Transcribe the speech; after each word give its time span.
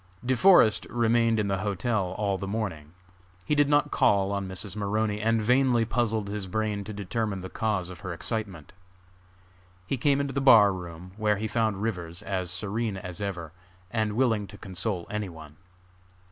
De 0.25 0.35
Forest 0.35 0.87
remained 0.89 1.39
in 1.39 1.47
the 1.47 1.59
hotel 1.59 2.15
all 2.17 2.35
the 2.35 2.47
morning. 2.47 2.93
He 3.45 3.53
did 3.53 3.69
not 3.69 3.91
call 3.91 4.31
on 4.31 4.47
Mrs. 4.47 4.75
Maroney, 4.75 5.21
and 5.21 5.39
vainly 5.39 5.85
puzzled 5.85 6.27
his 6.27 6.47
brain 6.47 6.83
to 6.85 6.91
determine 6.91 7.41
the 7.41 7.51
cause 7.51 7.91
of 7.91 7.99
her 7.99 8.11
excitement. 8.11 8.73
He 9.85 9.97
came 9.97 10.19
into 10.19 10.33
the 10.33 10.41
bar 10.41 10.73
room, 10.73 11.11
where 11.17 11.37
he 11.37 11.47
found 11.47 11.83
Rivers, 11.83 12.23
as 12.23 12.49
serene 12.49 12.97
as 12.97 13.21
ever, 13.21 13.51
and 13.91 14.13
willing 14.13 14.47
to 14.47 14.57
console 14.57 15.05
any 15.11 15.29
one. 15.29 15.57